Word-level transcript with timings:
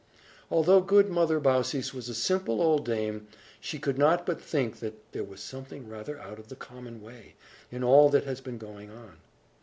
Although 0.49 0.81
good 0.81 1.11
Mother 1.11 1.39
Baucis 1.39 1.93
was 1.93 2.09
a 2.09 2.15
simple 2.15 2.59
old 2.59 2.83
dame, 2.85 3.27
she 3.59 3.77
could 3.77 3.99
not 3.99 4.25
but 4.25 4.41
think 4.41 4.79
that 4.79 5.11
there 5.11 5.23
was 5.23 5.41
something 5.41 5.87
rather 5.87 6.17
out 6.19 6.39
of 6.39 6.47
the 6.47 6.55
common 6.55 7.03
way, 7.03 7.35
in 7.69 7.83
all 7.83 8.09
that 8.09 8.23
had 8.23 8.43
been 8.43 8.57
going 8.57 8.89
on. 8.89 9.17